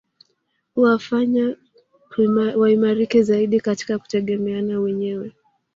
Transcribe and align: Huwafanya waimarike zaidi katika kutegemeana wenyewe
Huwafanya 0.75 1.55
waimarike 2.57 3.23
zaidi 3.23 3.59
katika 3.59 3.99
kutegemeana 3.99 4.79
wenyewe 4.79 5.33